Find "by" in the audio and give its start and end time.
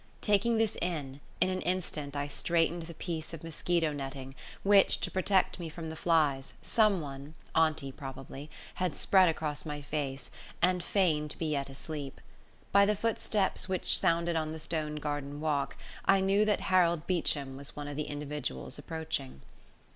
12.71-12.87